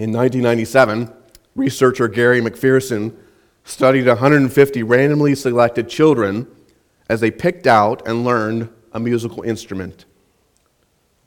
[0.00, 1.12] In 1997,
[1.54, 3.14] researcher Gary McPherson
[3.64, 6.46] studied 150 randomly selected children
[7.10, 10.06] as they picked out and learned a musical instrument.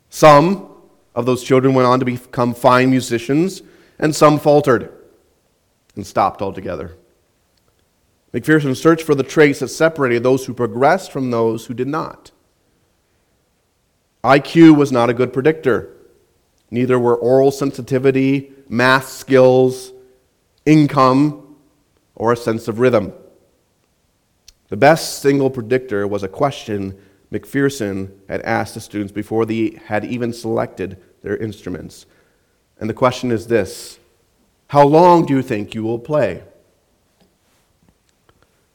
[0.10, 0.72] Some
[1.14, 3.62] of those children went on to become fine musicians,
[4.00, 4.92] and some faltered
[5.96, 6.98] and stopped altogether.
[8.34, 12.32] McPherson searched for the traits that separated those who progressed from those who did not.
[14.24, 15.96] IQ was not a good predictor.
[16.74, 19.92] Neither were aural sensitivity, math skills,
[20.66, 21.56] income,
[22.16, 23.14] or a sense of rhythm.
[24.70, 27.00] The best single predictor was a question
[27.32, 32.08] McPherson had asked the students before they had even selected their instruments.
[32.80, 34.00] And the question is this
[34.70, 36.42] How long do you think you will play?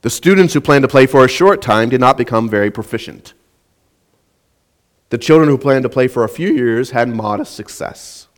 [0.02, 3.34] The students who planned to play for a short time did not become very proficient.
[5.10, 8.28] The children who planned to play for a few years had modest success.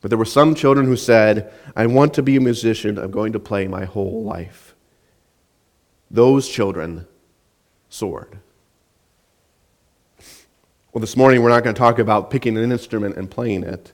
[0.00, 3.32] But there were some children who said, I want to be a musician, I'm going
[3.32, 4.74] to play my whole life.
[6.10, 7.06] Those children
[7.88, 8.38] soared.
[10.92, 13.92] Well, this morning we're not going to talk about picking an instrument and playing it.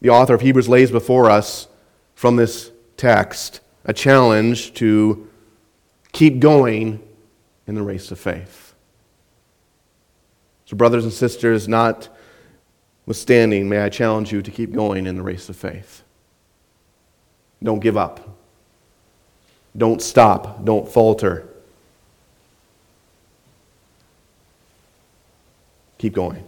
[0.00, 1.68] The author of Hebrews lays before us
[2.14, 5.28] from this text a challenge to
[6.12, 7.02] keep going
[7.66, 8.69] in the race of faith.
[10.70, 15.48] So, brothers and sisters, notwithstanding, may I challenge you to keep going in the race
[15.48, 16.04] of faith.
[17.60, 18.38] Don't give up.
[19.76, 20.64] Don't stop.
[20.64, 21.48] Don't falter.
[25.98, 26.44] Keep going.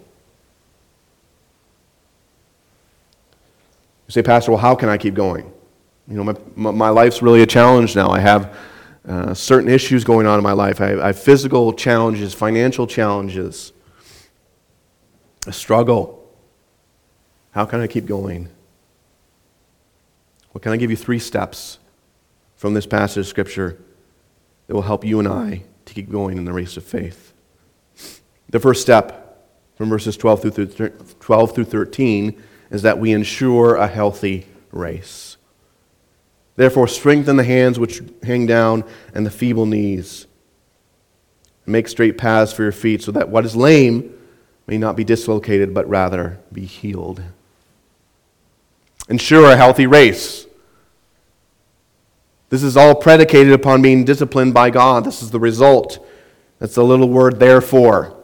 [4.07, 5.53] You say, Pastor, well, how can I keep going?
[6.07, 8.11] You know, my, my, life's really a challenge now.
[8.11, 8.57] I have
[9.05, 10.81] uh, certain issues going on in my life.
[10.81, 13.73] I I have physical challenges, financial challenges,
[15.47, 16.19] a struggle.
[17.53, 18.49] How can I keep going?
[20.53, 21.79] Well, can I give you three steps
[22.57, 23.79] from this passage of Scripture
[24.67, 27.33] that will help you and I to keep going in the race of faith?
[28.51, 30.67] The first step from verses 12 through,
[31.21, 35.37] 12 through 13 is that we ensure a healthy race.
[36.57, 38.85] Therefore, strengthen the hands which hang down
[39.15, 40.27] and the feeble knees.
[41.65, 44.19] Make straight paths for your feet so that what is lame
[44.73, 47.23] may not be dislocated, but rather be healed.
[49.07, 50.47] Ensure a healthy race.
[52.49, 55.05] This is all predicated upon being disciplined by God.
[55.05, 56.03] This is the result.
[56.59, 58.17] That's the little word, therefore.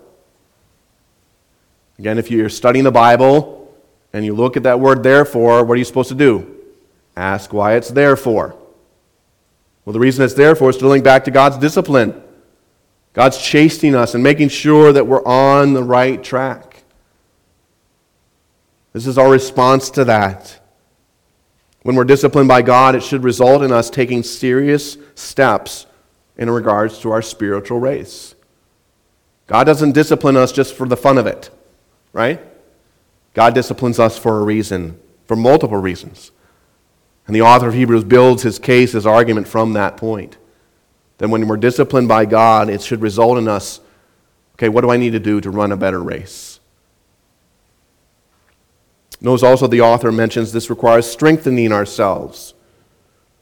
[1.98, 3.70] Again, if you're studying the Bible
[4.14, 6.56] and you look at that word, therefore, what are you supposed to do?
[7.14, 8.56] Ask why it's there for.
[9.84, 12.22] Well, the reason it's there for is to link back to God's discipline.
[13.12, 16.84] God's chastening us and making sure that we're on the right track.
[18.92, 20.60] This is our response to that.
[21.82, 25.86] When we're disciplined by God, it should result in us taking serious steps
[26.36, 28.34] in regards to our spiritual race.
[29.46, 31.50] God doesn't discipline us just for the fun of it,
[32.12, 32.40] right?
[33.34, 36.32] God disciplines us for a reason, for multiple reasons.
[37.26, 40.36] And the author of Hebrews builds his case, his argument from that point.
[41.18, 43.80] That when we're disciplined by God, it should result in us
[44.54, 46.58] okay, what do I need to do to run a better race?
[49.20, 52.54] Notice also the author mentions this requires strengthening ourselves.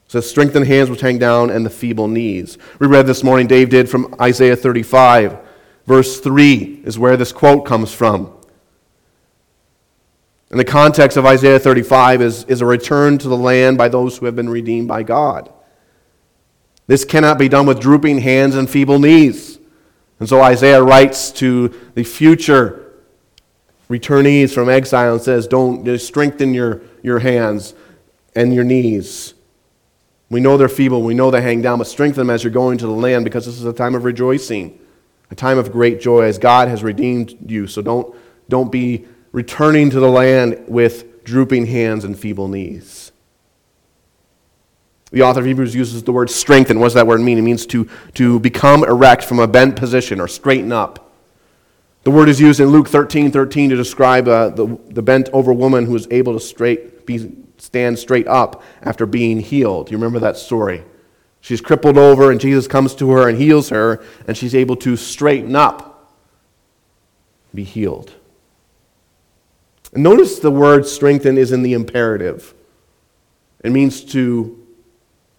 [0.05, 2.57] It says, strengthen the hands which hang down and the feeble knees.
[2.79, 5.39] We read this morning, Dave did from Isaiah 35.
[5.85, 8.33] Verse 3 is where this quote comes from.
[10.49, 14.17] And the context of Isaiah 35 is, is a return to the land by those
[14.17, 15.51] who have been redeemed by God.
[16.87, 19.59] This cannot be done with drooping hands and feeble knees.
[20.19, 22.87] And so Isaiah writes to the future
[23.89, 27.73] returnees from exile and says, Don't strengthen your, your hands
[28.35, 29.33] and your knees.
[30.29, 32.77] We know they're feeble, we know they hang down, but strengthen them as you're going
[32.79, 34.77] to the land because this is a time of rejoicing,
[35.31, 37.67] a time of great joy as God has redeemed you.
[37.67, 38.15] So don't,
[38.49, 42.96] don't be returning to the land with drooping hands and feeble knees.
[45.11, 46.79] The author of Hebrews uses the word strengthen.
[46.79, 47.37] What does that word mean?
[47.37, 51.11] It means to, to become erect from a bent position or straighten up.
[52.03, 55.51] The word is used in Luke 13 13 to describe uh, the, the bent over
[55.53, 59.91] woman who was able to straight, be, stand straight up after being healed.
[59.91, 60.83] You remember that story?
[61.41, 64.97] She's crippled over, and Jesus comes to her and heals her, and she's able to
[64.97, 66.13] straighten up,
[67.53, 68.13] be healed.
[69.93, 72.53] Notice the word strengthen is in the imperative.
[73.63, 74.56] It means to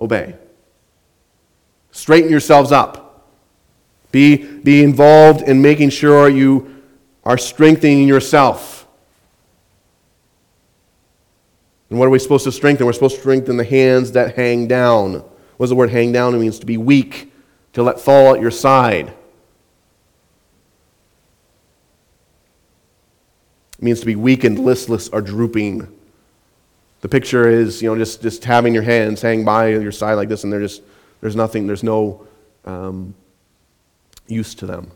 [0.00, 0.34] obey.
[1.90, 3.26] Straighten yourselves up.
[4.12, 6.82] Be, be involved in making sure you
[7.24, 8.86] are strengthening yourself.
[11.90, 12.86] And what are we supposed to strengthen?
[12.86, 15.14] We're supposed to strengthen the hands that hang down.
[15.56, 16.34] What does the word hang down?
[16.34, 17.32] It means to be weak,
[17.72, 19.12] to let fall at your side.
[23.78, 25.97] It means to be weakened, listless, or drooping.
[27.00, 30.28] The picture is, you know, just, just having your hands hang by your side like
[30.28, 30.82] this, and just,
[31.20, 32.26] there's nothing, there's no
[32.64, 33.14] um,
[34.26, 34.90] use to them.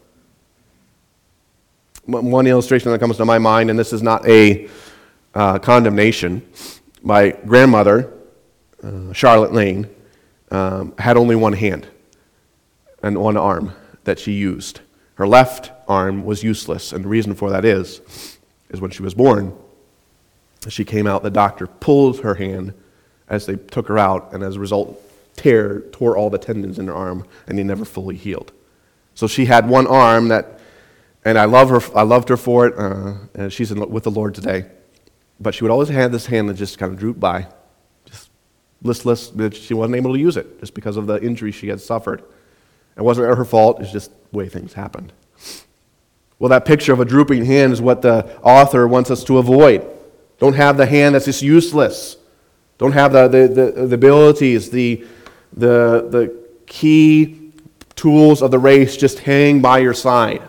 [2.05, 4.69] One illustration that comes to my mind, and this is not a
[5.35, 6.43] uh, condemnation,
[7.03, 8.13] my grandmother,
[8.83, 9.89] uh, Charlotte Lane,
[10.51, 11.87] um, had only one hand
[13.03, 13.73] and one arm
[14.05, 14.81] that she used.
[15.15, 18.01] Her left arm was useless, and the reason for that is,
[18.71, 19.57] is when she was born,
[20.69, 22.75] she came out, the doctor pulled her hand
[23.29, 25.01] as they took her out, and as a result,
[25.37, 28.53] tear, tore all the tendons in her arm, and they never fully healed.
[29.15, 30.61] So she had one arm that,
[31.25, 31.81] and I love her.
[31.97, 32.79] I loved her for it.
[32.79, 34.67] Uh, and she's in, with the Lord today,
[35.41, 37.47] but she would always have this hand that just kind of drooped by,
[38.05, 38.31] just
[38.83, 39.29] listless.
[39.29, 42.23] But she wasn't able to use it just because of the injury she had suffered.
[42.97, 43.81] It wasn't her fault.
[43.81, 45.13] It's just the way things happened.
[46.39, 49.87] Well, that picture of a drooping hand is what the author wants us to avoid.
[50.43, 52.17] Don't have the hand that's just useless.
[52.77, 55.07] Don't have the, the, the, the abilities, the,
[55.53, 56.37] the, the
[56.67, 57.53] key
[57.95, 60.43] tools of the race just hang by your side.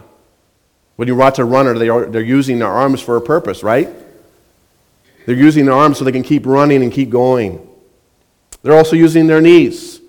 [0.96, 3.88] When you watch a runner, they are, they're using their arms for a purpose, right?
[5.28, 7.70] They're using their arms so they can keep running and keep going.
[8.64, 10.02] They're also using their knees.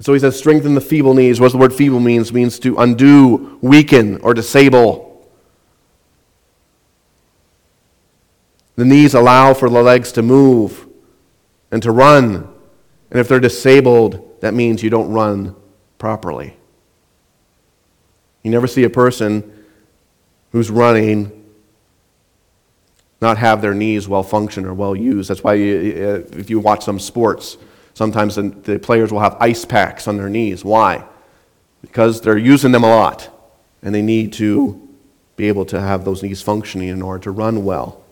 [0.00, 1.38] So he says, strengthen the feeble knees.
[1.38, 2.32] What the word feeble means?
[2.32, 5.13] Means to undo, weaken, or disable.
[8.76, 10.86] The knees allow for the legs to move
[11.70, 12.48] and to run.
[13.10, 15.54] And if they're disabled, that means you don't run
[15.98, 16.56] properly.
[18.42, 19.64] You never see a person
[20.52, 21.40] who's running
[23.20, 25.30] not have their knees well functioned or well used.
[25.30, 27.56] That's why you, if you watch some sports,
[27.94, 30.62] sometimes the players will have ice packs on their knees.
[30.62, 31.04] Why?
[31.80, 33.30] Because they're using them a lot,
[33.82, 34.80] and they need to
[35.36, 38.03] be able to have those knees functioning in order to run well.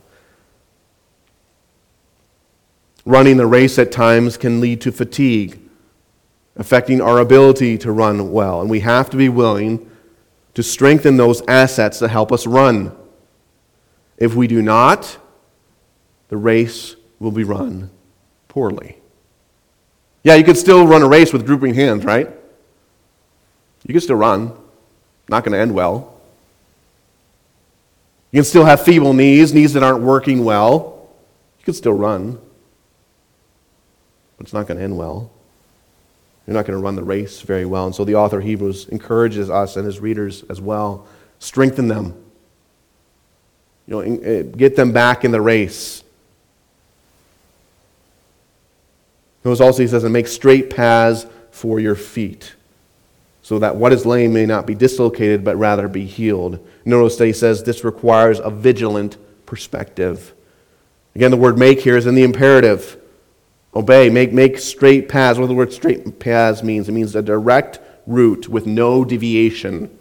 [3.04, 5.60] Running the race at times can lead to fatigue,
[6.56, 8.60] affecting our ability to run well.
[8.60, 9.90] And we have to be willing
[10.54, 12.96] to strengthen those assets that help us run.
[14.18, 15.18] If we do not,
[16.28, 17.90] the race will be run
[18.46, 18.98] poorly.
[20.22, 22.30] Yeah, you could still run a race with drooping hands, right?
[23.84, 24.52] You can still run.
[25.28, 26.20] Not going to end well.
[28.30, 31.08] You can still have feeble knees, knees that aren't working well.
[31.58, 32.38] You can still run
[34.42, 35.30] it's not going to end well.
[36.46, 37.86] You're not going to run the race very well.
[37.86, 41.06] And so the author of Hebrews encourages us and his readers as well
[41.38, 42.14] strengthen them.
[43.86, 46.04] You know, eh, get them back in the race.
[49.44, 52.54] Notice also he says, and make straight paths for your feet,
[53.42, 56.64] so that what is lame may not be dislocated, but rather be healed.
[56.84, 60.32] Notice that he says this requires a vigilant perspective.
[61.16, 63.01] Again, the word make here is in the imperative.
[63.74, 65.38] Obey, make, make straight paths.
[65.38, 66.88] What the word straight paths means?
[66.88, 69.98] It means a direct route with no deviation.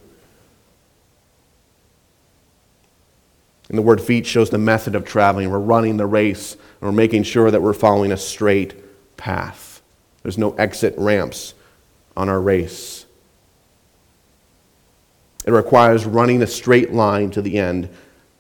[3.70, 5.50] And the word feet shows the method of traveling.
[5.50, 9.82] We're running the race, and we're making sure that we're following a straight path.
[10.24, 11.54] There's no exit ramps
[12.18, 13.06] on our race.
[15.46, 17.90] It requires running a straight line to the end.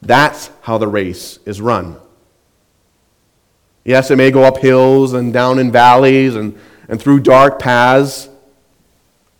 [0.01, 1.95] That's how the race is run.
[3.83, 6.57] Yes, it may go up hills and down in valleys and,
[6.87, 8.29] and through dark paths,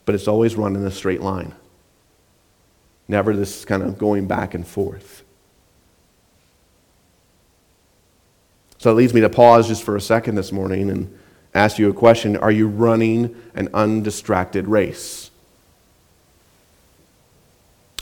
[0.06, 1.54] but it's always run in a straight line.
[3.08, 5.24] Never this kind of going back and forth.
[8.78, 11.16] So it leads me to pause just for a second this morning and
[11.54, 15.30] ask you a question Are you running an undistracted race?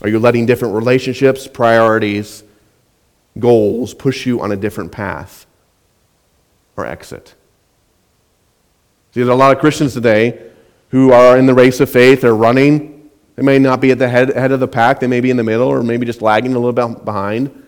[0.00, 2.42] Are you letting different relationships, priorities,
[3.38, 5.44] goals push you on a different path?
[6.76, 7.34] Or exit.
[9.12, 10.50] See, there's a lot of Christians today
[10.90, 13.10] who are in the race of faith, they're running.
[13.36, 15.36] They may not be at the head, head of the pack, they may be in
[15.36, 17.66] the middle or maybe just lagging a little bit behind.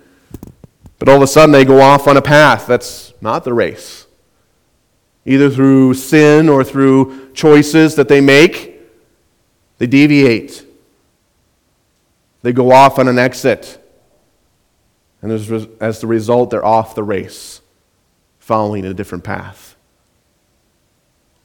[0.98, 4.06] But all of a sudden they go off on a path that's not the race.
[5.24, 8.80] Either through sin or through choices that they make,
[9.78, 10.64] they deviate.
[12.42, 13.78] They go off on an exit.
[15.22, 17.61] And as as the result, they're off the race
[18.52, 19.76] following a different path.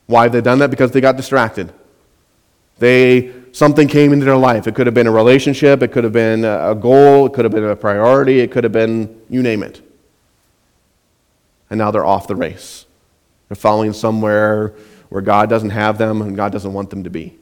[0.08, 0.70] Why have they done that?
[0.70, 1.72] Because they got distracted.
[2.80, 4.68] They something came into their life.
[4.68, 7.54] It could have been a relationship, it could have been a goal, it could have
[7.54, 9.82] been a priority, it could have been you name it.
[11.70, 12.86] and now they're off the race.
[13.48, 14.74] They're following somewhere
[15.10, 17.38] where God doesn't have them and God doesn't want them to be.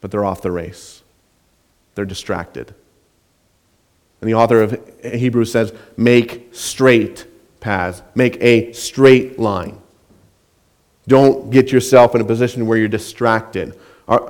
[0.00, 1.02] But they're off the race.
[1.94, 2.74] They're distracted.
[4.20, 7.26] And the author of Hebrews says, make straight
[7.62, 9.80] paths, make a straight line.
[11.08, 13.78] Don't get yourself in a position where you're distracted.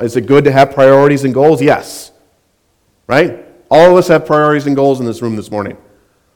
[0.01, 1.61] Is it good to have priorities and goals?
[1.61, 2.13] Yes.
[3.09, 3.45] Right?
[3.71, 5.77] All of us have priorities and goals in this room this morning.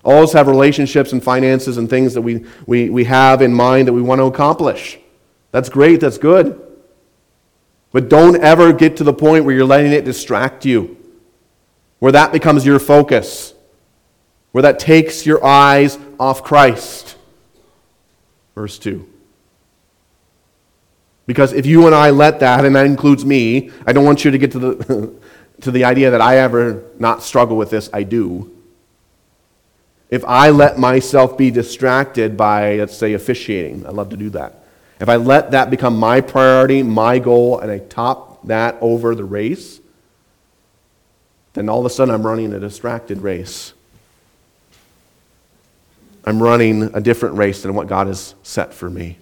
[0.05, 3.53] All of us have relationships and finances and things that we, we, we have in
[3.53, 4.99] mind that we want to accomplish.
[5.53, 6.63] That's great, that's good.
[7.93, 10.97] But don't ever get to the point where you're letting it distract you,
[11.99, 13.55] where that becomes your focus,
[14.53, 17.17] where that takes your eyes off Christ.
[18.55, 19.09] Verse 2.
[21.27, 24.31] Because if you and I let that, and that includes me, I don't want you
[24.31, 25.15] to get to the,
[25.61, 27.91] to the idea that I ever not struggle with this.
[27.93, 28.53] I do.
[30.09, 34.65] If I let myself be distracted by, let's say, officiating, I love to do that.
[35.01, 39.25] If I let that become my priority, my goal, and I top that over the
[39.25, 39.81] race,
[41.55, 43.73] then all of a sudden I'm running a distracted race.
[46.27, 49.19] I'm running a different race than what God has set for me.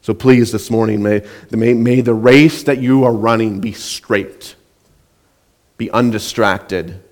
[0.00, 4.54] So please, this morning, may, may, may the race that you are running be straight,
[5.76, 7.02] be undistracted,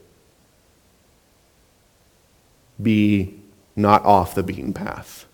[2.81, 3.39] be
[3.77, 5.27] not off the beaten path.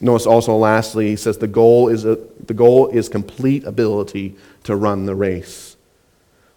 [0.00, 4.76] Notice also, lastly, he says the goal is, a, the goal is complete ability to
[4.76, 5.75] run the race.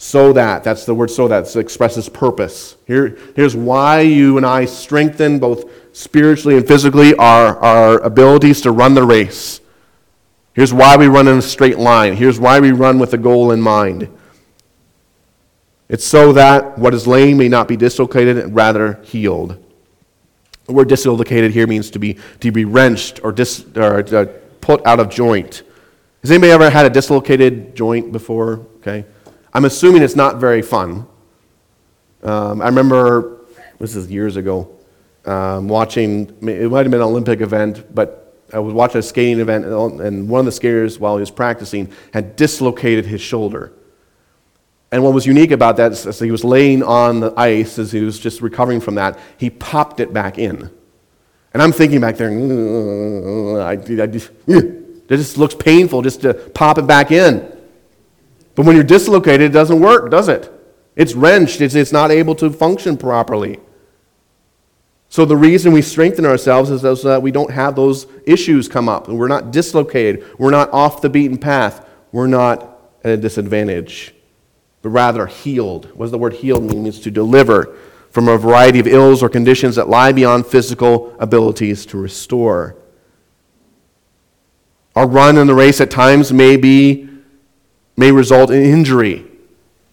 [0.02, 2.78] So that, that's the word so that, expresses purpose.
[2.88, 8.72] Here, here's why you and I strengthen both spiritually and physically our, our abilities to
[8.72, 9.60] run the race.
[10.54, 12.16] Here's why we run in a straight line.
[12.16, 14.08] Here's why we run with a goal in mind.
[15.90, 19.62] It's so that what is lame may not be dislocated and rather healed.
[20.64, 24.26] The word dislocated here means to be, to be wrenched or, dis, or uh,
[24.62, 25.64] put out of joint.
[26.22, 28.66] Has anybody ever had a dislocated joint before?
[28.78, 29.04] Okay.
[29.54, 31.08] I'm assuming it's not very fun.
[32.24, 33.42] Um, I remember,
[33.80, 34.70] this is years ago,
[35.26, 39.40] um, watching, it might have been an Olympic event, but I was watching a skating
[39.40, 43.72] event, and one of the skaters, while he was practicing, had dislocated his shoulder.
[44.92, 47.92] And what was unique about that is as he was laying on the ice, as
[47.92, 50.70] he was just recovering from that, he popped it back in.
[51.54, 52.30] And I'm thinking back there,
[53.62, 57.56] I, I just, it just looks painful just to pop it back in.
[58.60, 60.52] But when you're dislocated, it doesn't work, does it?
[60.98, 63.58] It's wrenched, it's, it's not able to function properly.
[65.08, 68.90] So the reason we strengthen ourselves is so that we don't have those issues come
[68.90, 69.08] up.
[69.08, 70.26] We're not dislocated.
[70.38, 71.88] We're not off the beaten path.
[72.12, 74.14] We're not at a disadvantage
[74.82, 75.86] but rather healed.
[75.96, 76.80] What does the word healed mean?
[76.80, 77.78] It means to deliver
[78.12, 82.76] from a variety of ills or conditions that lie beyond physical abilities to restore.
[84.98, 87.09] Our run in the race at times may be
[88.00, 89.26] may result in injury,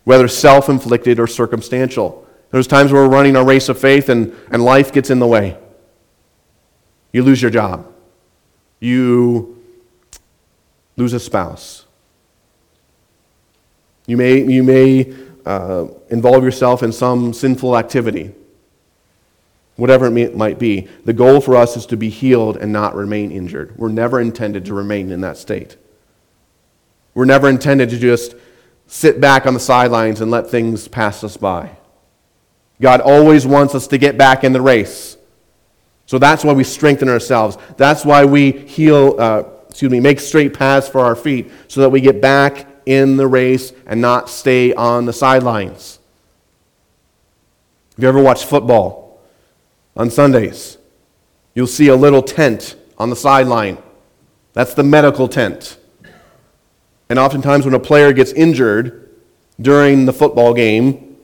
[0.05, 2.25] whether self-inflicted or circumstantial.
[2.53, 5.27] There's times where we're running our race of faith and, and life gets in the
[5.27, 5.59] way.
[7.11, 7.93] You lose your job.
[8.79, 9.61] You
[10.97, 11.85] lose a spouse.
[14.07, 15.13] You may, you may
[15.45, 18.33] uh, involve yourself in some sinful activity,
[19.75, 20.87] whatever it may, might be.
[21.05, 23.77] The goal for us is to be healed and not remain injured.
[23.77, 25.77] We're never intended to remain in that state.
[27.17, 28.35] We're never intended to just
[28.87, 31.71] sit back on the sidelines and let things pass us by.
[32.79, 35.17] God always wants us to get back in the race.
[36.05, 37.57] So that's why we strengthen ourselves.
[37.79, 41.89] That's why we heal, uh, excuse me, make straight paths for our feet so that
[41.89, 45.99] we get back in the race and not stay on the sidelines.
[47.95, 49.23] Have you ever watched football
[49.97, 50.77] on Sundays?
[51.55, 53.79] You'll see a little tent on the sideline.
[54.53, 55.79] That's the medical tent.
[57.09, 59.11] And oftentimes, when a player gets injured
[59.61, 61.17] during the football game,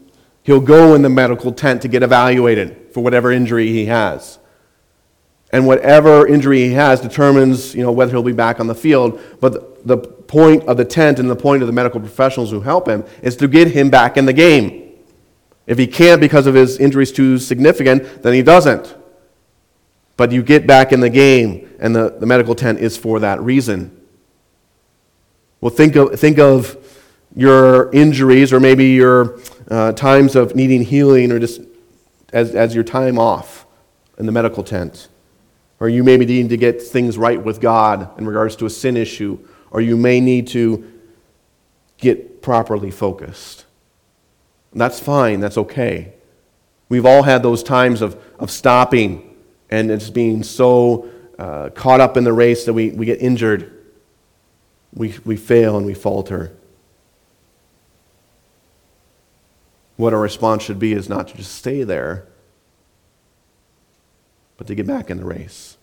[0.43, 4.39] he'll go in the medical tent to get evaluated for whatever injury he has.
[5.53, 9.21] And whatever injury he has determines you know, whether he'll be back on the field.
[9.41, 12.89] But the point of the tent and the point of the medical professionals who help
[12.89, 14.93] him is to get him back in the game.
[15.67, 18.97] If he can't because of his injuries too significant, then he doesn't.
[20.17, 23.41] But you get back in the game, and the, the medical tent is for that
[23.41, 24.02] reason.
[25.63, 26.77] Well, think of, think of
[27.37, 29.39] your injuries or maybe your
[29.71, 31.61] uh, times of needing healing or just
[32.33, 33.65] as, as your time off
[34.19, 35.07] in the medical tent.
[35.79, 38.71] Or you may be needing to get things right with God in regards to a
[38.71, 39.39] sin issue
[39.71, 41.01] or you may need to
[41.97, 43.65] get properly focused.
[44.73, 46.13] That's fine, that's okay.
[46.89, 49.37] We've all had those times of, of stopping
[49.71, 53.79] and it's being so uh, caught up in the race that we, we get injured.
[54.95, 56.53] We, we fail and we falter.
[59.97, 62.27] What our response should be is not to just stay there,
[64.57, 65.77] but to get back in the race.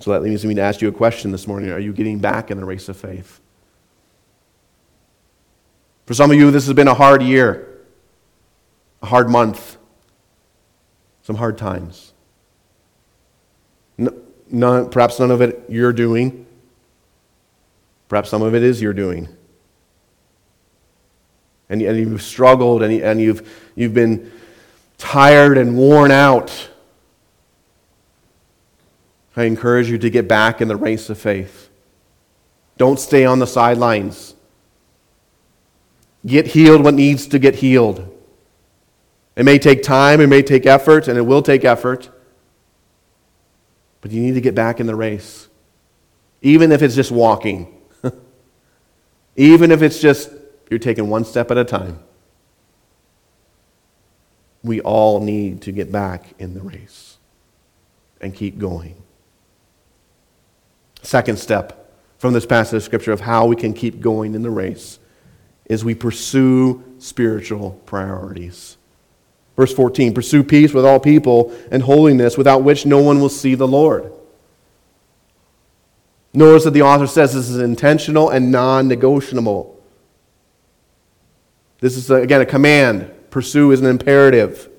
[0.00, 2.50] So that leads me to ask you a question this morning Are you getting back
[2.50, 3.40] in the race of faith?
[6.06, 7.84] For some of you, this has been a hard year,
[9.02, 9.76] a hard month,
[11.22, 12.14] some hard times.
[14.50, 16.46] None, perhaps none of it you're doing.
[18.08, 19.28] Perhaps some of it is you're doing.
[21.68, 24.32] And, and you've struggled and, and you've, you've been
[24.96, 26.70] tired and worn out.
[29.36, 31.68] I encourage you to get back in the race of faith.
[32.76, 34.34] Don't stay on the sidelines.
[36.26, 38.14] Get healed what needs to get healed.
[39.36, 42.10] It may take time, it may take effort, and it will take effort.
[44.00, 45.48] But you need to get back in the race.
[46.42, 47.80] Even if it's just walking.
[49.36, 50.30] Even if it's just
[50.70, 52.00] you're taking one step at a time.
[54.62, 57.18] We all need to get back in the race
[58.20, 59.02] and keep going.
[61.02, 64.50] Second step from this passage of Scripture of how we can keep going in the
[64.50, 64.98] race
[65.66, 68.77] is we pursue spiritual priorities.
[69.58, 73.56] Verse 14 Pursue peace with all people and holiness, without which no one will see
[73.56, 74.12] the Lord.
[76.32, 79.82] Notice that the author says this is intentional and non negotiable.
[81.80, 83.10] This is, again, a command.
[83.30, 84.70] Pursue is an imperative.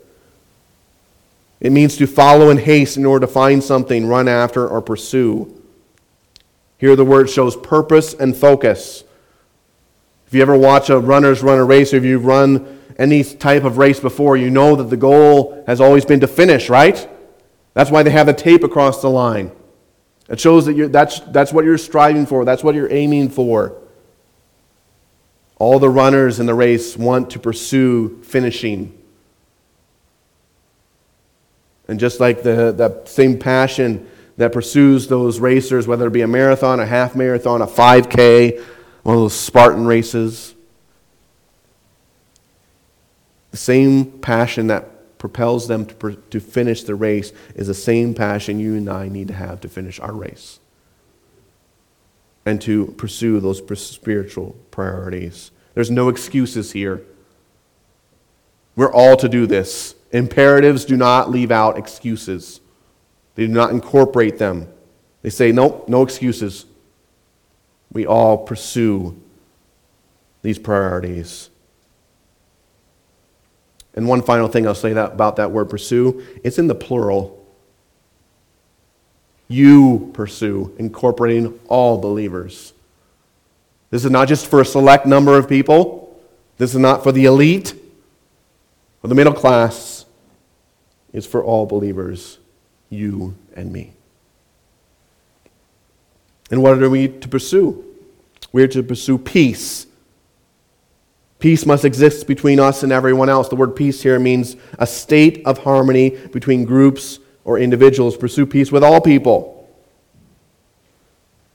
[1.59, 5.61] It means to follow in haste in order to find something, run after, or pursue.
[6.77, 9.03] Here the word shows purpose and focus.
[10.27, 13.63] If you ever watch a runners run a race, or if you've run any type
[13.63, 17.09] of race before, you know that the goal has always been to finish, right?
[17.73, 19.51] That's why they have the tape across the line.
[20.27, 23.73] It shows that you're, that's, that's what you're striving for, that's what you're aiming for.
[25.57, 28.95] All the runners in the race want to pursue finishing.
[31.87, 34.07] And just like the, that same passion
[34.37, 38.63] that pursues those racers, whether it be a marathon, a half marathon, a 5K,
[39.03, 40.53] one of those Spartan races,
[43.51, 48.59] the same passion that propels them to, to finish the race is the same passion
[48.59, 50.59] you and I need to have to finish our race
[52.45, 55.51] and to pursue those spiritual priorities.
[55.73, 57.01] There's no excuses here.
[58.75, 59.95] We're all to do this.
[60.11, 62.61] Imperatives do not leave out excuses,
[63.35, 64.67] they do not incorporate them.
[65.21, 66.65] They say, nope, no excuses.
[67.91, 69.21] We all pursue
[70.41, 71.49] these priorities.
[73.99, 77.35] And one final thing I'll say that, about that word pursue it's in the plural
[79.49, 82.71] you pursue, incorporating all believers.
[83.89, 86.17] This is not just for a select number of people,
[86.57, 87.73] this is not for the elite
[89.03, 90.05] or the middle class.
[91.11, 92.37] It's for all believers,
[92.89, 93.91] you and me.
[96.49, 97.83] And what are we to pursue?
[98.53, 99.87] We are to pursue peace.
[101.39, 103.47] Peace must exist between us and everyone else.
[103.47, 108.71] The word peace here means a state of harmony between groups or individuals pursue peace
[108.71, 109.55] with all people.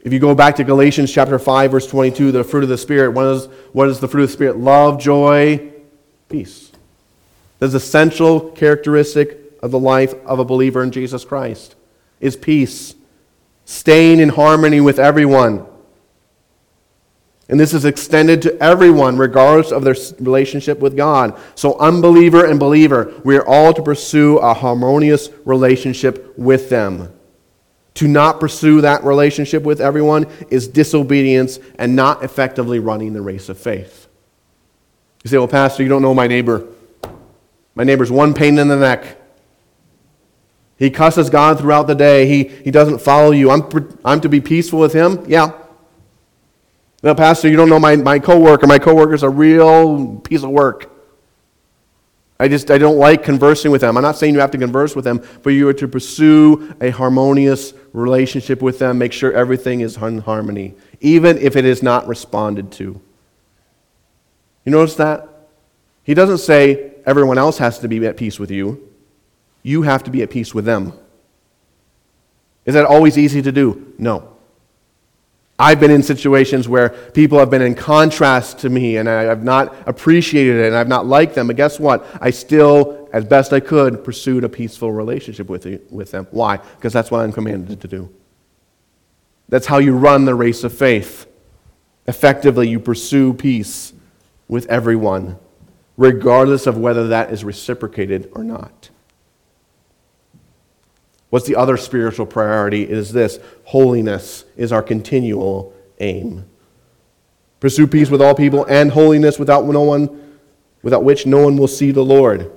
[0.00, 3.12] If you go back to Galatians chapter 5, verse 22, the fruit of the Spirit,
[3.12, 4.56] what is, what is the fruit of the Spirit?
[4.58, 5.72] Love, joy,
[6.28, 6.72] peace.
[7.58, 11.74] That's essential characteristic of the life of a believer in Jesus Christ
[12.20, 12.94] is peace.
[13.64, 15.66] Staying in harmony with everyone.
[17.48, 21.38] And this is extended to everyone, regardless of their relationship with God.
[21.54, 27.12] So, unbeliever and believer, we are all to pursue a harmonious relationship with them.
[27.94, 33.48] To not pursue that relationship with everyone is disobedience and not effectively running the race
[33.48, 34.08] of faith.
[35.22, 36.66] You say, Well, Pastor, you don't know my neighbor.
[37.74, 39.20] My neighbor's one pain in the neck.
[40.78, 42.26] He cusses God throughout the day.
[42.26, 43.50] He, he doesn't follow you.
[43.50, 43.62] I'm,
[44.04, 45.24] I'm to be peaceful with him?
[45.28, 45.52] Yeah,
[47.04, 48.66] no, Pastor, you don't know my, my coworker.
[48.66, 50.90] My coworker's a real piece of work.
[52.40, 53.98] I just I don't like conversing with them.
[53.98, 56.88] I'm not saying you have to converse with them, but you are to pursue a
[56.88, 58.96] harmonious relationship with them.
[58.96, 62.98] Make sure everything is in harmony, even if it is not responded to.
[64.64, 65.28] You notice that?
[66.04, 68.90] He doesn't say everyone else has to be at peace with you.
[69.62, 70.94] You have to be at peace with them.
[72.64, 73.92] Is that always easy to do?
[73.98, 74.33] No.
[75.58, 79.44] I've been in situations where people have been in contrast to me and I have
[79.44, 81.46] not appreciated it and I've not liked them.
[81.46, 82.04] But guess what?
[82.20, 86.26] I still, as best I could, pursued a peaceful relationship with, with them.
[86.32, 86.56] Why?
[86.56, 88.12] Because that's what I'm commanded to do.
[89.48, 91.26] That's how you run the race of faith.
[92.06, 93.92] Effectively, you pursue peace
[94.48, 95.38] with everyone,
[95.96, 98.90] regardless of whether that is reciprocated or not.
[101.34, 102.84] What's the other spiritual priority?
[102.84, 106.48] It is this holiness is our continual aim.
[107.58, 110.38] Pursue peace with all people and holiness without no one
[110.84, 112.52] without which no one will see the Lord.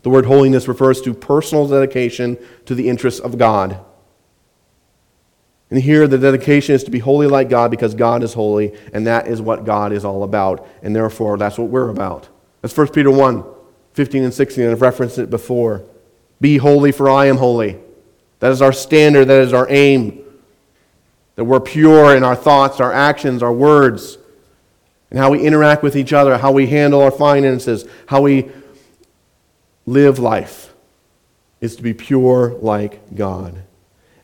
[0.00, 3.84] The word holiness refers to personal dedication to the interests of God.
[5.70, 9.06] And here the dedication is to be holy like God because God is holy, and
[9.06, 10.66] that is what God is all about.
[10.82, 12.30] And therefore, that's what we're about.
[12.62, 13.44] That's 1 Peter 1
[13.92, 14.70] 15 and 16.
[14.70, 15.84] I've referenced it before.
[16.40, 17.78] Be holy, for I am holy.
[18.40, 20.22] That is our standard, that is our aim.
[21.36, 24.18] That we're pure in our thoughts, our actions, our words,
[25.10, 28.50] and how we interact with each other, how we handle our finances, how we
[29.86, 30.74] live life
[31.60, 33.62] is to be pure like God.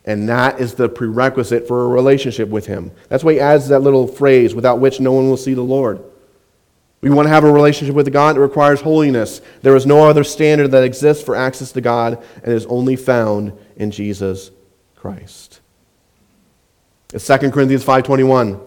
[0.05, 2.91] And that is the prerequisite for a relationship with Him.
[3.09, 6.03] That's why He adds that little phrase, without which no one will see the Lord.
[7.03, 9.41] We want to have a relationship with God that requires holiness.
[9.61, 13.51] There is no other standard that exists for access to God and is only found
[13.75, 14.51] in Jesus
[14.95, 15.59] Christ.
[17.13, 18.57] It's 2 Corinthians 5:21.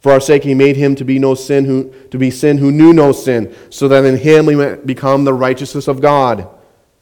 [0.00, 2.72] For our sake he made him to be no sin who to be sin who
[2.72, 6.48] knew no sin, so that in him we might become the righteousness of God.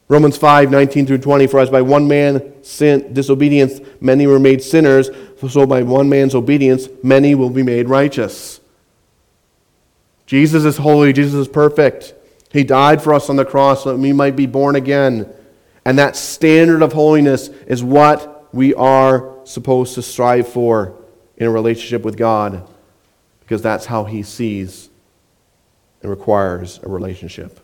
[0.07, 4.61] Romans 5, 19 through 20, for as by one man sin, disobedience many were made
[4.61, 5.09] sinners,
[5.49, 8.59] so by one man's obedience many will be made righteous.
[10.25, 12.13] Jesus is holy, Jesus is perfect.
[12.51, 15.31] He died for us on the cross so that we might be born again.
[15.83, 20.95] And that standard of holiness is what we are supposed to strive for
[21.37, 22.67] in a relationship with God
[23.41, 24.89] because that's how He sees
[26.01, 27.59] and requires a relationship.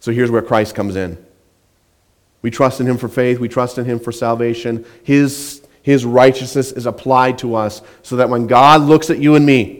[0.00, 1.22] So here's where Christ comes in.
[2.42, 4.84] We trust in Him for faith, we trust in Him for salvation.
[5.04, 9.44] His, his righteousness is applied to us so that when God looks at you and
[9.44, 9.79] me,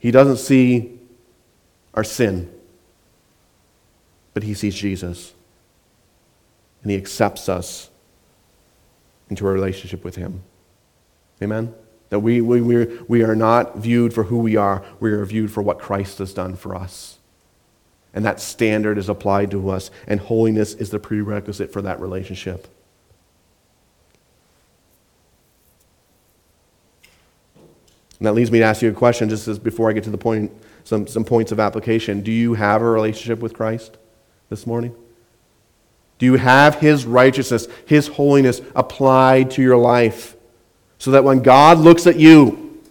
[0.00, 0.98] He doesn't see
[1.94, 2.52] our sin,
[4.34, 5.34] but he sees Jesus.
[6.82, 7.90] And he accepts us
[9.28, 10.42] into a relationship with him.
[11.42, 11.74] Amen?
[12.08, 15.52] That we, we, we we are not viewed for who we are, we are viewed
[15.52, 17.18] for what Christ has done for us.
[18.12, 22.66] And that standard is applied to us, and holiness is the prerequisite for that relationship.
[28.20, 30.10] And that leads me to ask you a question just as before I get to
[30.10, 30.52] the point,
[30.84, 32.20] some, some points of application.
[32.20, 33.96] Do you have a relationship with Christ
[34.50, 34.94] this morning?
[36.18, 40.36] Do you have His righteousness, His holiness applied to your life?
[40.98, 42.82] So that when God looks at you,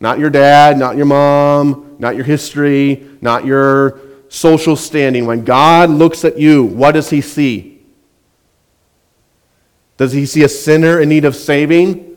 [0.00, 5.88] not your dad, not your mom, not your history, not your social standing, when God
[5.88, 7.80] looks at you, what does He see?
[9.98, 12.07] Does He see a sinner in need of saving?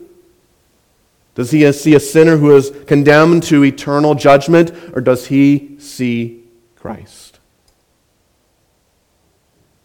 [1.34, 6.44] Does he see a sinner who is condemned to eternal judgment, or does he see
[6.76, 7.40] Christ?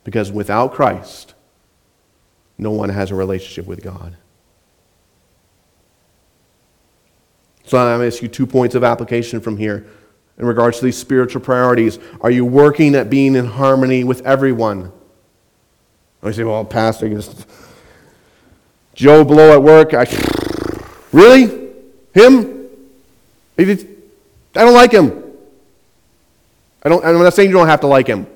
[0.03, 1.33] Because without Christ,
[2.57, 4.17] no one has a relationship with God.
[7.65, 9.85] So I'm going to ask you two points of application from here
[10.37, 11.99] in regards to these spiritual priorities.
[12.21, 14.91] Are you working at being in harmony with everyone?
[16.23, 17.45] I say, well, Pastor, just
[18.93, 19.93] Joe Blow at work.
[19.93, 20.05] I,
[21.17, 21.71] Really?
[22.13, 22.69] Him?
[23.57, 23.63] I
[24.53, 25.23] don't like him.
[26.83, 28.27] I don't, I'm not saying you don't have to like him.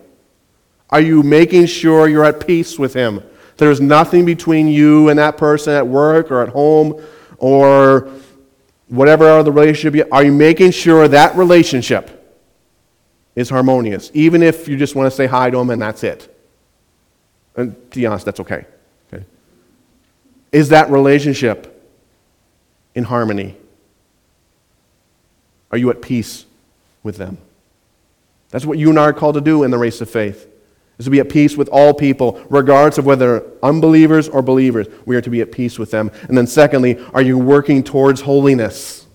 [0.89, 3.21] Are you making sure you're at peace with him?
[3.57, 6.99] There's nothing between you and that person at work or at home
[7.37, 8.09] or
[8.87, 9.93] whatever other relationship.
[9.93, 12.35] You are you making sure that relationship
[13.35, 16.35] is harmonious, even if you just want to say hi to him and that's it?
[17.55, 18.65] And to be honest, that's okay.
[19.13, 19.23] okay.
[20.51, 21.70] Is that relationship
[22.95, 23.57] in harmony?
[25.71, 26.45] Are you at peace
[27.03, 27.37] with them?
[28.49, 30.47] That's what you and I are called to do in the race of faith.
[30.97, 34.87] Is to be at peace with all people, regardless of whether unbelievers or believers.
[35.05, 36.11] We are to be at peace with them.
[36.27, 39.07] And then secondly, are you working towards holiness?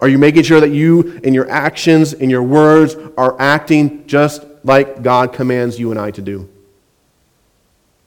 [0.00, 4.44] Are you making sure that you, in your actions, in your words, are acting just
[4.64, 6.48] like God commands you and I to do?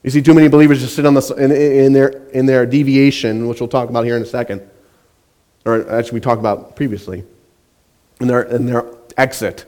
[0.03, 3.47] You see too many believers just sit on the, in, in, their, in their deviation,
[3.47, 4.61] which we'll talk about here in a second,
[5.65, 7.23] or actually we talked about previously,
[8.19, 8.85] in their, in their
[9.17, 9.65] exit.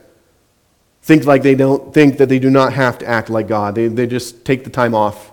[1.02, 3.74] Think like they don't think that they do not have to act like God.
[3.74, 5.32] They, they just take the time off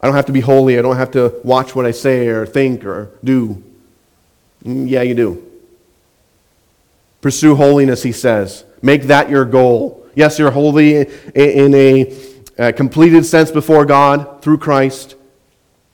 [0.00, 0.78] I don't have to be holy.
[0.78, 3.62] I don't have to watch what I say or think or do.
[4.64, 5.44] Mm, yeah, you do.
[7.20, 8.64] Pursue holiness, he says.
[8.80, 10.06] Make that your goal.
[10.14, 10.98] Yes, you're holy
[11.34, 12.04] in a
[12.58, 15.14] Uh, completed sense before God through Christ,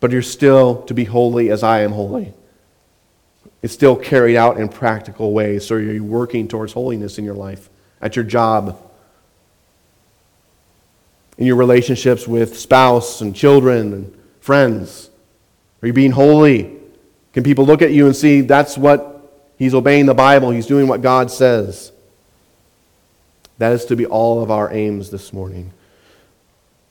[0.00, 2.32] but you're still to be holy as I am holy.
[3.60, 5.66] It's still carried out in practical ways.
[5.66, 7.68] So you're working towards holiness in your life,
[8.00, 8.78] at your job,
[11.36, 15.10] in your relationships with spouse and children and friends?
[15.82, 16.78] Are you being holy?
[17.34, 20.88] Can people look at you and see that's what he's obeying the Bible, he's doing
[20.88, 21.92] what God says?
[23.58, 25.72] That is to be all of our aims this morning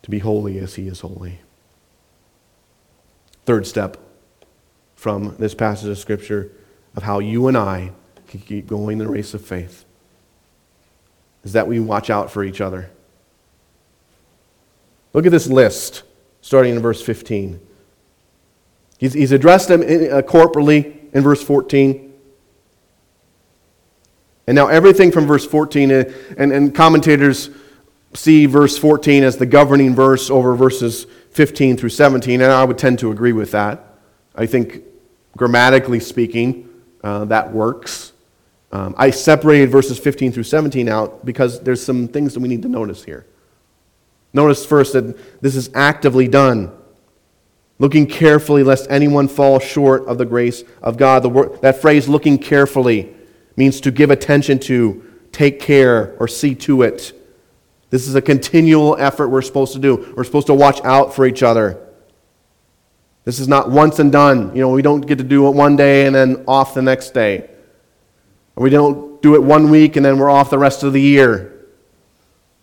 [0.03, 1.39] to be holy as he is holy.
[3.45, 3.97] Third step
[4.95, 6.51] from this passage of Scripture
[6.95, 7.91] of how you and I
[8.27, 9.85] can keep going in the race of faith
[11.43, 12.89] is that we watch out for each other.
[15.13, 16.03] Look at this list,
[16.41, 17.59] starting in verse 15.
[18.97, 22.13] He's, he's addressed them in, uh, corporately in verse 14.
[24.47, 26.03] And now everything from verse 14, uh,
[26.37, 27.49] and, and commentators
[28.15, 32.77] see verse 14 as the governing verse over verses 15 through 17, and I would
[32.77, 33.97] tend to agree with that.
[34.35, 34.83] I think,
[35.35, 36.69] grammatically speaking,
[37.03, 38.13] uh, that works.
[38.71, 42.63] Um, I separated verses 15 through 17 out because there's some things that we need
[42.63, 43.25] to notice here.
[44.33, 46.71] Notice first that this is actively done,
[47.77, 51.21] looking carefully lest anyone fall short of the grace of God.
[51.23, 53.13] The word, that phrase, looking carefully,
[53.55, 57.13] means to give attention to, take care, or see to it.
[57.93, 60.11] This is a continual effort we're supposed to do.
[60.17, 61.79] We're supposed to watch out for each other.
[63.23, 64.55] This is not once and done.
[64.55, 67.11] You know, we don't get to do it one day and then off the next
[67.11, 67.51] day.
[68.55, 71.01] Or we don't do it one week and then we're off the rest of the
[71.01, 71.67] year.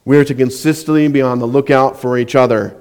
[0.04, 2.76] We are to consistently be on the lookout for each other.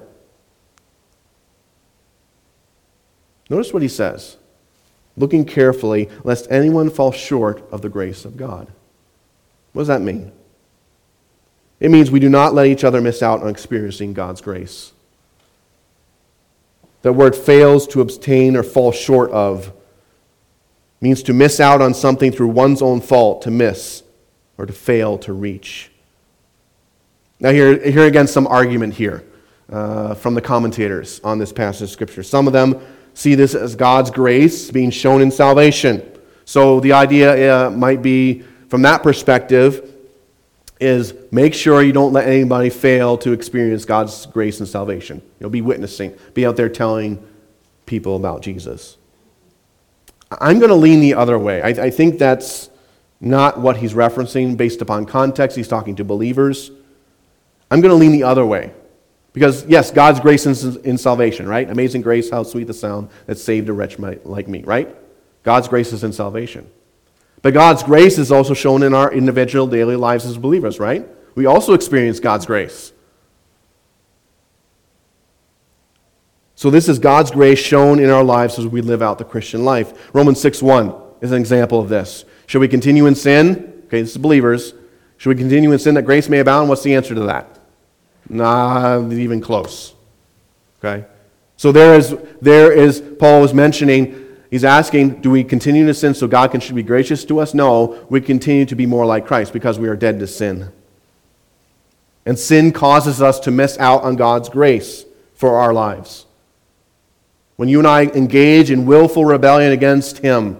[3.47, 4.37] Notice what he says
[5.15, 8.69] looking carefully, lest anyone fall short of the grace of God.
[9.73, 10.31] What does that mean?
[11.79, 14.91] It means we do not let each other miss out on experiencing God's grace.
[17.01, 19.71] The word fails to obtain or fall short of
[20.99, 24.03] means to miss out on something through one's own fault, to miss,
[24.57, 25.91] or to fail to reach.
[27.39, 29.23] Now, here, here again, some argument here
[29.71, 32.23] uh, from the commentators on this passage of Scripture.
[32.23, 32.81] Some of them
[33.13, 36.03] see this as God's grace being shown in salvation.
[36.43, 39.95] So the idea uh, might be, from that perspective,
[40.79, 45.21] is make sure you don't let anybody fail to experience God's grace and salvation.
[45.39, 47.25] You'll be witnessing, be out there telling
[47.85, 48.97] people about Jesus.
[50.31, 51.61] I'm going to lean the other way.
[51.61, 52.69] I, I think that's
[53.19, 55.57] not what he's referencing based upon context.
[55.57, 56.71] He's talking to believers.
[57.71, 58.73] I'm going to lean the other way.
[59.33, 61.69] Because, yes, God's grace in, in salvation, right?
[61.69, 64.95] Amazing grace, how sweet the sound that saved a wretch like me, right?
[65.43, 66.69] God's grace is in salvation.
[67.41, 71.07] But God's grace is also shown in our individual daily lives as believers, right?
[71.35, 72.91] We also experience God's grace.
[76.55, 79.63] So this is God's grace shown in our lives as we live out the Christian
[79.63, 80.13] life.
[80.13, 82.25] Romans 6:1 is an example of this.
[82.47, 83.83] Should we continue in sin?
[83.85, 84.73] Okay, this is believers.
[85.17, 86.67] Should we continue in sin that grace may abound?
[86.67, 87.59] What's the answer to that?
[88.27, 89.93] Not even close.
[90.79, 91.05] Okay?
[91.57, 96.13] So there is, there is, Paul was mentioning, he's asking, do we continue to sin
[96.13, 97.53] so God can should be gracious to us?
[97.53, 100.71] No, we continue to be more like Christ because we are dead to sin.
[102.25, 106.25] And sin causes us to miss out on God's grace for our lives.
[107.55, 110.59] When you and I engage in willful rebellion against Him,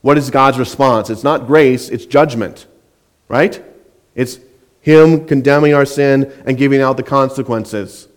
[0.00, 1.10] what is God's response?
[1.10, 2.66] It's not grace, it's judgment,
[3.28, 3.62] right?
[4.14, 4.38] It's
[4.80, 8.07] him condemning our sin and giving out the consequences.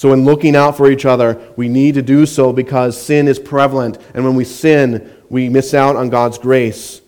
[0.00, 3.38] So, in looking out for each other, we need to do so because sin is
[3.38, 3.98] prevalent.
[4.14, 7.02] And when we sin, we miss out on God's grace.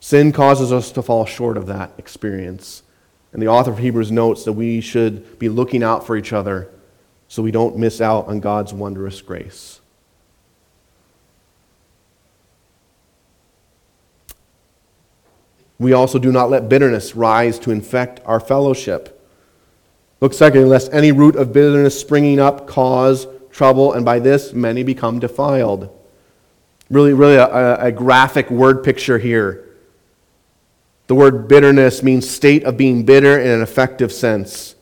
[0.00, 2.82] Sin causes us to fall short of that experience.
[3.32, 6.68] And the author of Hebrews notes that we should be looking out for each other
[7.28, 9.80] so we don't miss out on God's wondrous grace.
[15.78, 19.15] We also do not let bitterness rise to infect our fellowship.
[20.20, 24.82] Look, secondly, lest any root of bitterness springing up cause trouble, and by this many
[24.82, 25.90] become defiled.
[26.90, 29.64] Really, really a, a graphic word picture here.
[31.06, 34.74] The word bitterness means state of being bitter in an affective sense.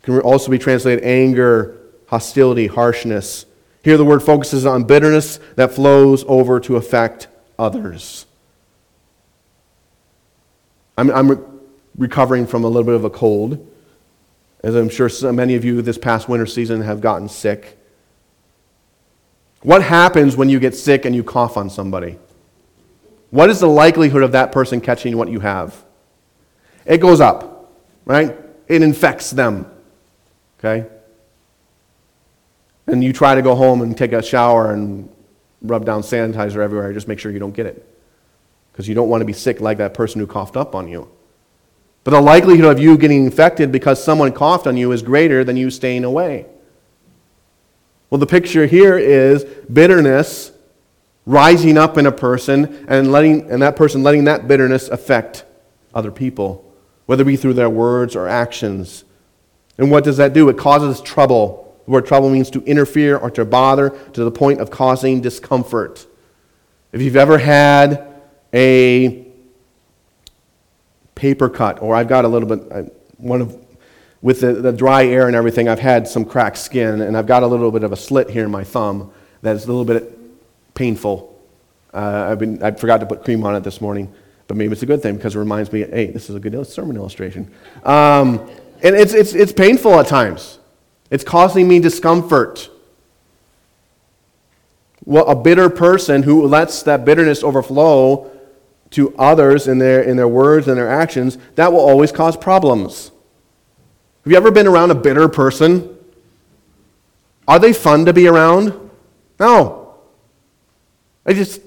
[0.00, 3.46] It can also be translated anger, hostility, harshness.
[3.82, 8.26] Here, the word focuses on bitterness that flows over to affect others.
[10.96, 11.44] I'm, I'm re-
[11.96, 13.64] recovering from a little bit of a cold.
[14.62, 17.78] As I'm sure so many of you this past winter season have gotten sick.
[19.62, 22.18] What happens when you get sick and you cough on somebody?
[23.30, 25.84] What is the likelihood of that person catching what you have?
[26.86, 27.72] It goes up,
[28.04, 28.36] right?
[28.66, 29.70] It infects them,
[30.58, 30.88] okay?
[32.86, 35.08] And you try to go home and take a shower and
[35.60, 37.84] rub down sanitizer everywhere, just make sure you don't get it.
[38.72, 41.10] Because you don't want to be sick like that person who coughed up on you.
[42.04, 45.56] But the likelihood of you getting infected because someone coughed on you is greater than
[45.56, 46.46] you staying away.
[48.10, 50.52] Well, the picture here is bitterness
[51.26, 55.44] rising up in a person and, letting, and that person letting that bitterness affect
[55.92, 56.64] other people,
[57.04, 59.04] whether it be through their words or actions.
[59.76, 60.48] And what does that do?
[60.48, 61.76] It causes trouble.
[61.86, 66.06] Word trouble means to interfere or to bother to the point of causing discomfort.
[66.92, 68.22] If you've ever had
[68.54, 69.27] a
[71.18, 73.56] paper cut, or I've got a little bit, one of,
[74.22, 77.42] with the, the dry air and everything, I've had some cracked skin, and I've got
[77.42, 80.16] a little bit of a slit here in my thumb that's a little bit
[80.74, 81.36] painful.
[81.92, 84.14] Uh, I've been, I forgot to put cream on it this morning,
[84.46, 86.66] but maybe it's a good thing because it reminds me, hey, this is a good
[86.66, 87.50] sermon illustration.
[87.84, 88.48] Um,
[88.82, 90.60] and it's, it's, it's painful at times.
[91.10, 92.70] It's causing me discomfort.
[95.04, 98.30] Well, a bitter person who lets that bitterness overflow
[98.90, 103.10] to others in their, in their words and their actions, that will always cause problems.
[104.24, 105.96] Have you ever been around a bitter person?
[107.46, 108.90] Are they fun to be around?
[109.38, 109.94] No.
[111.24, 111.60] I just,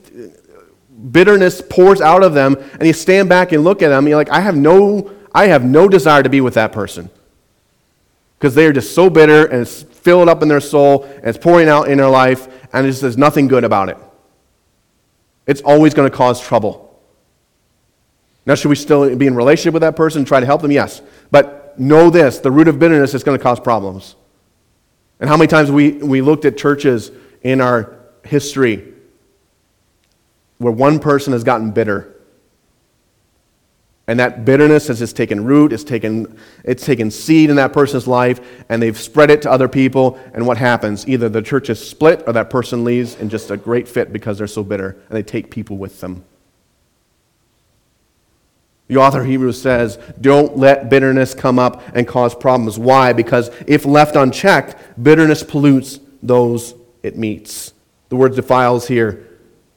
[1.11, 4.29] bitterness pours out of them, and you stand back and look at them, you're like,
[4.29, 7.09] I have no, I have no desire to be with that person.
[8.37, 11.37] Because they are just so bitter, and it's filled up in their soul, and it's
[11.37, 13.97] pouring out in their life, and just, there's nothing good about it.
[15.47, 16.90] It's always going to cause trouble.
[18.45, 20.71] Now, should we still be in relationship with that person and try to help them?
[20.71, 21.01] Yes.
[21.29, 24.15] But know this the root of bitterness is going to cause problems.
[25.19, 27.11] And how many times we, we looked at churches
[27.43, 28.91] in our history
[30.57, 32.15] where one person has gotten bitter.
[34.07, 38.07] And that bitterness has just taken root, it's taken, it's taken seed in that person's
[38.07, 40.19] life, and they've spread it to other people.
[40.33, 41.07] And what happens?
[41.07, 44.37] Either the church is split or that person leaves in just a great fit because
[44.37, 46.25] they're so bitter, and they take people with them.
[48.91, 52.77] The author of Hebrews says, Don't let bitterness come up and cause problems.
[52.77, 53.13] Why?
[53.13, 57.71] Because if left unchecked, bitterness pollutes those it meets.
[58.09, 59.29] The word defiles here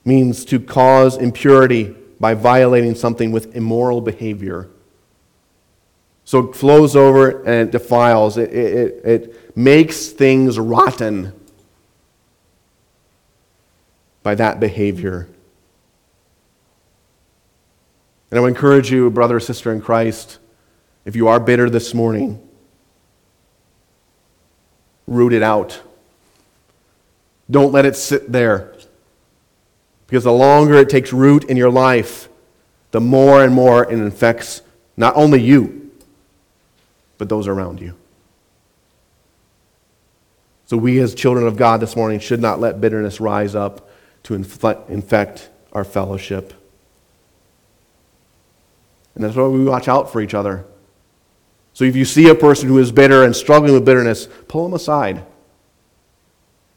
[0.05, 4.69] means to cause impurity by violating something with immoral behavior.
[6.25, 11.33] So it flows over and it defiles, it, it, it makes things rotten
[14.25, 15.29] by that behavior.
[18.35, 20.39] And I would encourage you, brother or sister in Christ,
[21.05, 22.45] if you are bitter this morning,
[25.07, 25.81] root it out.
[27.49, 28.75] Don't let it sit there.
[30.09, 32.29] Because the longer it takes root in your life,
[32.91, 34.63] the more and more it infects
[34.97, 35.93] not only you,
[37.19, 37.95] but those around you.
[40.67, 43.89] So, we as children of God this morning should not let bitterness rise up
[44.25, 46.53] to infect our fellowship.
[49.15, 50.65] And that's why we watch out for each other.
[51.73, 54.75] So, if you see a person who is bitter and struggling with bitterness, pull them
[54.75, 55.25] aside.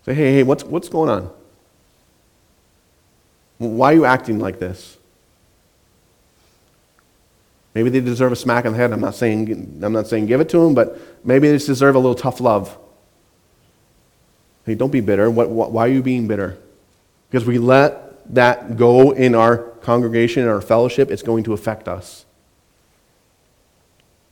[0.05, 1.29] Say, hey, hey, what's, what's going on?
[3.57, 4.97] Why are you acting like this?
[7.73, 8.91] Maybe they deserve a smack in the head.
[8.91, 11.95] I'm not saying, I'm not saying give it to them, but maybe they just deserve
[11.95, 12.75] a little tough love.
[14.65, 15.29] Hey, don't be bitter.
[15.29, 16.57] What, what, why are you being bitter?
[17.29, 21.87] Because we let that go in our congregation, in our fellowship, it's going to affect
[21.87, 22.25] us.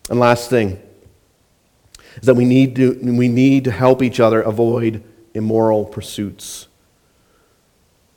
[0.10, 0.82] And last thing
[2.15, 6.68] is that we need to, we need to help each other avoid immoral pursuits.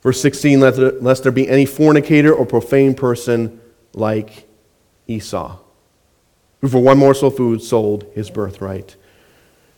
[0.01, 3.59] Verse 16, lest there, lest there be any fornicator or profane person
[3.93, 4.47] like
[5.07, 5.57] Esau,
[6.61, 8.95] who for one morsel of food sold his birthright.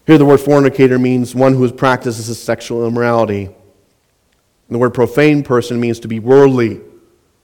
[0.05, 3.45] Here, the word fornicator means one who practices sexual immorality.
[3.45, 3.55] And
[4.75, 6.81] the word profane person means to be worldly,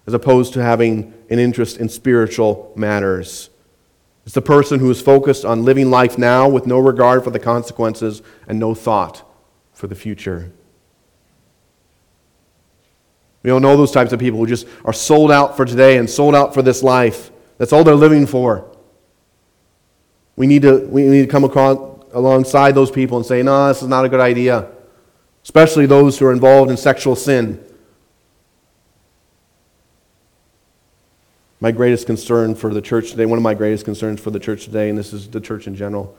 [0.06, 3.50] as opposed to having an interest in spiritual matters.
[4.28, 7.40] It's the person who is focused on living life now with no regard for the
[7.40, 9.24] consequences and no thought
[9.72, 10.52] for the future.
[13.42, 16.10] We don't know those types of people who just are sold out for today and
[16.10, 17.32] sold out for this life.
[17.58, 18.70] That's all they're living for.
[20.36, 21.78] We need to, we need to come across,
[22.12, 24.70] alongside those people and say, no, this is not a good idea,
[25.46, 27.64] especially those who are involved in sexual sin.
[31.60, 34.66] My greatest concern for the church today, one of my greatest concerns for the church
[34.66, 36.16] today, and this is the church in general,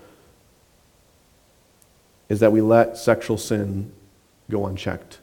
[2.29, 3.93] is that we let sexual sin
[4.51, 5.19] go unchecked.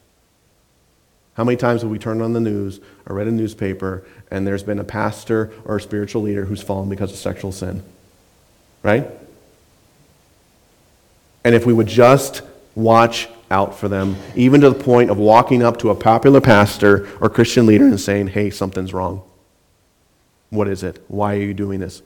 [1.34, 4.64] How many times have we turned on the news or read a newspaper and there's
[4.64, 7.84] been a pastor or a spiritual leader who's fallen because of sexual sin?
[8.84, 9.06] Right?
[11.44, 12.42] And if we would just
[12.74, 17.08] watch out for them, even to the point of walking up to a popular pastor
[17.20, 19.22] or Christian leader and saying, hey, something's wrong.
[20.50, 21.04] What is it?
[21.08, 22.02] Why are you doing this?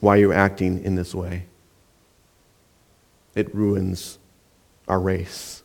[0.00, 1.46] Why are you acting in this way?
[3.34, 4.18] It ruins
[4.88, 5.62] our race.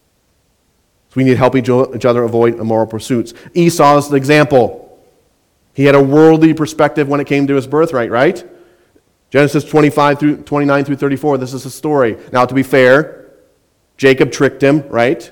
[1.09, 3.33] So we need to help each other avoid immoral pursuits.
[3.53, 4.83] Esau is the example.
[5.73, 8.45] He had a worldly perspective when it came to his birthright, right?
[9.29, 12.17] Genesis 25 through 29 through 34, this is the story.
[12.31, 13.31] Now, to be fair,
[13.97, 15.29] Jacob tricked him, right?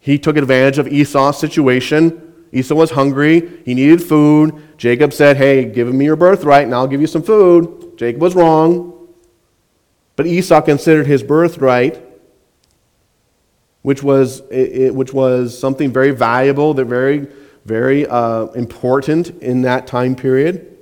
[0.00, 2.23] He took advantage of Esau's situation.
[2.54, 3.62] Esau was hungry.
[3.64, 4.78] He needed food.
[4.78, 7.98] Jacob said, Hey, give me your birthright and I'll give you some food.
[7.98, 8.92] Jacob was wrong.
[10.16, 12.00] But Esau considered his birthright,
[13.82, 17.26] which was, it, which was something very valuable, that very,
[17.64, 20.78] very uh, important in that time period.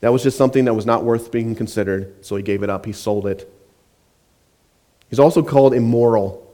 [0.00, 2.86] That was just something that was not worth being considered, so he gave it up.
[2.86, 3.50] He sold it.
[5.10, 6.50] He's also called immoral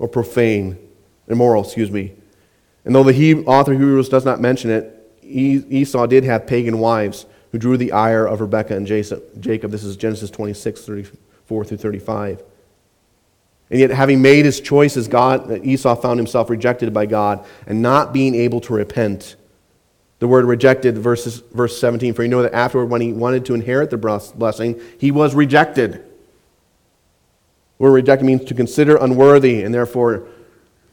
[0.00, 0.87] or profane.
[1.28, 2.12] Immoral, excuse me.
[2.84, 7.26] And though the he, author Hebrews does not mention it, Esau did have pagan wives
[7.52, 9.70] who drew the ire of Rebekah and Jacob.
[9.70, 12.42] This is Genesis 26, 34 through 35.
[13.70, 18.14] And yet, having made his choices, God, Esau found himself rejected by God and not
[18.14, 19.36] being able to repent.
[20.20, 23.54] The word rejected, verses, verse 17, for you know that afterward, when he wanted to
[23.54, 25.92] inherit the blessing, he was rejected.
[25.92, 26.02] The
[27.78, 30.26] word rejected means to consider unworthy and therefore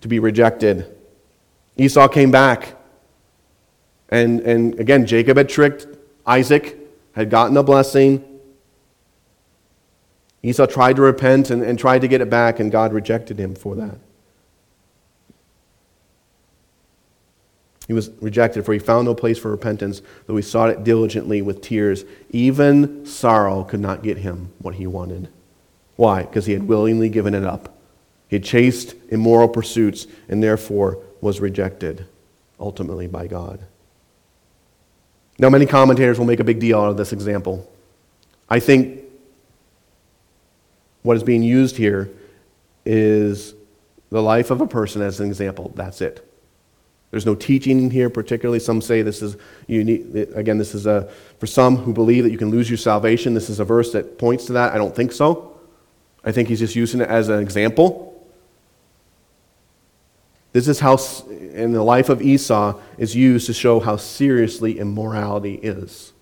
[0.05, 0.85] to be rejected.
[1.77, 2.75] Esau came back.
[4.09, 5.87] And, and again, Jacob had tricked
[6.27, 6.77] Isaac,
[7.13, 8.23] had gotten a blessing.
[10.43, 13.55] Esau tried to repent and, and tried to get it back, and God rejected him
[13.55, 13.97] for that.
[17.87, 21.41] He was rejected, for he found no place for repentance, though he sought it diligently
[21.41, 22.05] with tears.
[22.29, 25.29] Even sorrow could not get him what he wanted.
[25.95, 26.21] Why?
[26.21, 27.74] Because he had willingly given it up.
[28.35, 32.05] He chased immoral pursuits and therefore was rejected
[32.59, 33.61] ultimately by God.
[35.39, 37.71] Now, many commentators will make a big deal out of this example.
[38.49, 39.03] I think
[41.01, 42.11] what is being used here
[42.85, 43.53] is
[44.09, 45.71] the life of a person as an example.
[45.73, 46.29] That's it.
[47.11, 48.59] There's no teaching in here, particularly.
[48.59, 50.13] Some say this is unique.
[50.35, 51.09] Again, this is a,
[51.39, 54.17] for some who believe that you can lose your salvation, this is a verse that
[54.17, 54.73] points to that.
[54.73, 55.57] I don't think so.
[56.25, 58.11] I think he's just using it as an example.
[60.55, 60.97] This is how,
[61.29, 66.13] in the life of Esau, is used to show how seriously immorality is.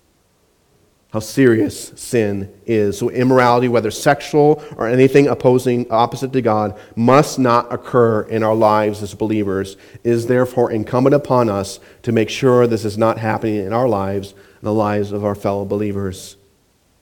[1.12, 2.98] How serious sin is.
[2.98, 8.56] So, immorality, whether sexual or anything opposing, opposite to God, must not occur in our
[8.56, 9.76] lives as believers.
[10.02, 13.86] It is therefore incumbent upon us to make sure this is not happening in our
[13.86, 16.36] lives and the lives of our fellow believers.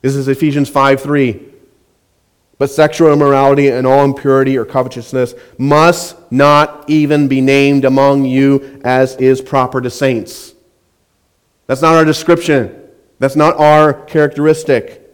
[0.03, 1.51] This is Ephesians 5 3.
[2.62, 8.80] But sexual immorality and all impurity or covetousness must not even be named among you
[8.84, 10.54] as is proper to saints.
[11.66, 12.88] That's not our description.
[13.18, 15.12] That's not our characteristic.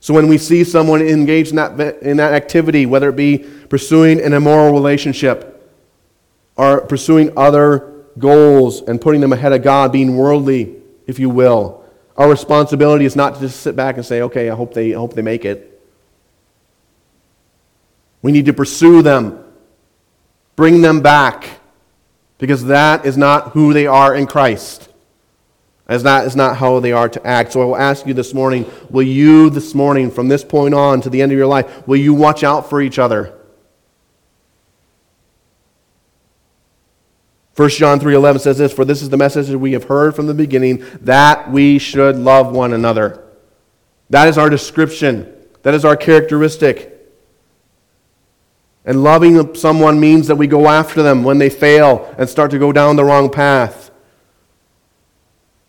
[0.00, 4.20] So when we see someone engaged in that, in that activity, whether it be pursuing
[4.20, 5.72] an immoral relationship
[6.56, 10.74] or pursuing other goals and putting them ahead of God, being worldly,
[11.06, 11.84] if you will,
[12.16, 14.98] our responsibility is not to just sit back and say, okay, I hope they, I
[14.98, 15.74] hope they make it.
[18.22, 19.44] We need to pursue them,
[20.56, 21.60] bring them back,
[22.38, 24.88] because that is not who they are in Christ.
[25.88, 27.52] As that is not how they are to act.
[27.52, 31.00] So I will ask you this morning will you, this morning, from this point on
[31.02, 33.32] to the end of your life, will you watch out for each other?
[37.54, 40.26] 1 John 3:11 says this, "For this is the message that we have heard from
[40.26, 43.22] the beginning that we should love one another."
[44.10, 45.26] That is our description.
[45.62, 46.95] That is our characteristic.
[48.86, 52.58] And loving someone means that we go after them when they fail and start to
[52.58, 53.90] go down the wrong path.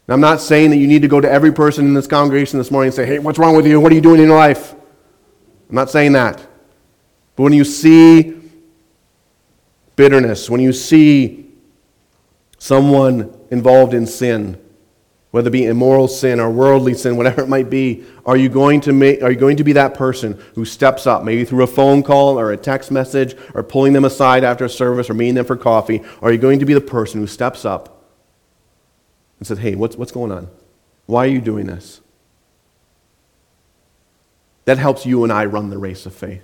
[0.08, 2.60] Now, I'm not saying that you need to go to every person in this congregation
[2.60, 3.82] this morning and say, hey, what's wrong with you?
[3.82, 4.74] What are you doing in your life?
[5.70, 6.38] I'm not saying that.
[7.36, 8.40] But when you see
[9.96, 11.50] bitterness, when you see
[12.60, 14.62] someone involved in sin,
[15.32, 18.80] whether it be immoral sin or worldly sin, whatever it might be, are you going
[18.82, 21.68] to make, are you going to be that person who steps up, maybe through a
[21.68, 25.36] phone call or a text message or pulling them aside after a service or meeting
[25.36, 26.02] them for coffee?
[26.22, 28.06] Are you going to be the person who steps up
[29.40, 30.48] and says, "Hey, what's what's going on?
[31.06, 32.02] Why are you doing this?"
[34.66, 36.44] That helps you and I run the race of faith,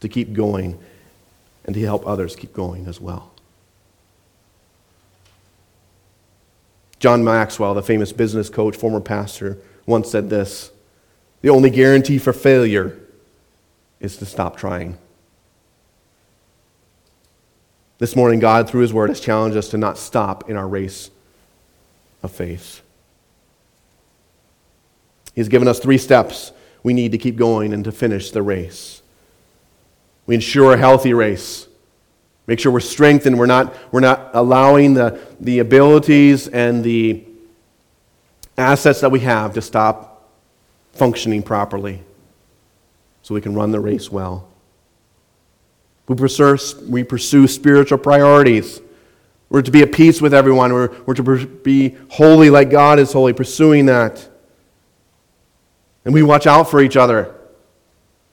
[0.00, 0.78] to keep going
[1.64, 3.32] and to help others keep going as well.
[7.00, 10.70] John Maxwell, the famous business coach, former pastor, once said this
[11.40, 12.96] The only guarantee for failure
[13.98, 14.98] is to stop trying.
[17.98, 21.10] This morning, God, through His Word, has challenged us to not stop in our race
[22.22, 22.82] of faith.
[25.34, 29.02] He's given us three steps we need to keep going and to finish the race.
[30.26, 31.66] We ensure a healthy race.
[32.46, 33.38] Make sure we're strengthened.
[33.38, 37.24] We're not, we're not allowing the, the abilities and the
[38.58, 40.28] assets that we have to stop
[40.92, 42.02] functioning properly
[43.22, 44.48] so we can run the race well.
[46.08, 48.80] We pursue, we pursue spiritual priorities.
[49.48, 50.72] We're to be at peace with everyone.
[50.72, 54.28] We're, we're to be holy like God is holy, pursuing that.
[56.04, 57.34] And we watch out for each other.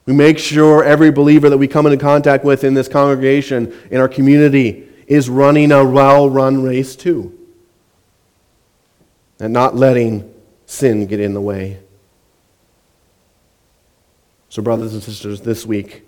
[0.08, 4.00] We make sure every believer that we come into contact with in this congregation, in
[4.00, 7.38] our community, is running a well run race too.
[9.38, 10.32] And not letting
[10.64, 11.80] sin get in the way.
[14.48, 16.04] So, brothers and sisters, this week,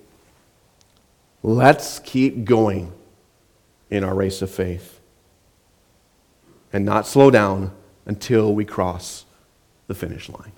[1.43, 2.95] let's keep going
[3.91, 4.99] in our race of faith
[6.73, 7.71] and not slow down
[8.07, 9.27] until we cross
[9.89, 10.53] the finish line.